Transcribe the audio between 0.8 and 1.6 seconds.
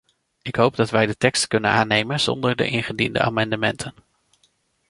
wij de tekst